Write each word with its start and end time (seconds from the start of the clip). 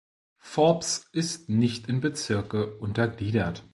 Forbes 0.39 1.05
ist 1.11 1.47
nicht 1.49 1.87
in 1.87 2.01
Bezirke 2.01 2.75
untergliedert. 2.79 3.63